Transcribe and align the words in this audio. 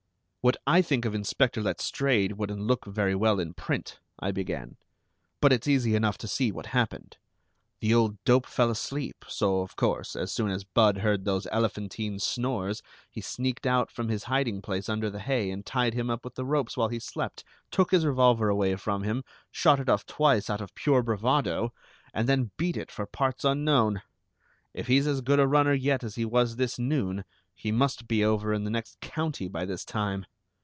"What 0.43 0.57
I 0.65 0.81
think 0.81 1.05
of 1.05 1.13
Inspector 1.13 1.61
Letstrayed 1.61 2.31
wouldn't 2.33 2.61
look 2.63 2.85
very 2.85 3.13
well 3.13 3.39
in 3.39 3.53
print," 3.53 3.99
I 4.17 4.31
began; 4.31 4.75
"but 5.39 5.53
it's 5.53 5.67
easy 5.67 5.93
enough 5.93 6.17
to 6.17 6.27
see 6.27 6.51
what 6.51 6.65
happened. 6.65 7.17
The 7.79 7.93
old 7.93 8.17
dope 8.23 8.47
fell 8.47 8.71
asleep, 8.71 9.23
so, 9.27 9.59
of 9.61 9.75
course, 9.75 10.15
as 10.15 10.31
soon 10.31 10.49
as 10.49 10.63
Budd 10.63 10.97
heard 10.97 11.25
those 11.25 11.45
elephantine 11.51 12.17
snores, 12.17 12.81
he 13.11 13.21
sneaked 13.21 13.67
out 13.67 13.91
from 13.91 14.09
his 14.09 14.23
hiding 14.23 14.63
place 14.63 14.89
under 14.89 15.11
the 15.11 15.19
hay 15.19 15.51
and 15.51 15.63
tied 15.63 15.93
him 15.93 16.09
up 16.09 16.25
with 16.25 16.33
the 16.33 16.43
ropes 16.43 16.75
while 16.75 16.89
he 16.89 16.97
slept, 16.99 17.43
took 17.69 17.91
his 17.91 18.03
revolver 18.03 18.49
away 18.49 18.75
from 18.77 19.03
him, 19.03 19.23
shot 19.51 19.79
it 19.79 19.89
off 19.89 20.07
twice 20.07 20.49
out 20.49 20.59
of 20.59 20.73
pure 20.73 21.03
bravado, 21.03 21.71
and 22.15 22.27
then 22.27 22.49
beat 22.57 22.77
it 22.77 22.89
for 22.89 23.05
parts 23.05 23.43
unknown. 23.45 24.01
If 24.73 24.87
he's 24.87 25.05
as 25.05 25.21
good 25.21 25.39
a 25.39 25.47
runner 25.47 25.73
yet 25.75 26.03
as 26.03 26.15
he 26.15 26.25
was 26.25 26.55
this 26.55 26.79
noon, 26.79 27.25
he 27.53 27.71
must 27.71 28.07
be 28.07 28.25
over 28.25 28.53
in 28.53 28.63
the 28.63 28.71
next 28.71 28.99
county 29.01 29.47
by 29.47 29.65
this 29.65 29.85
time! 29.85 30.25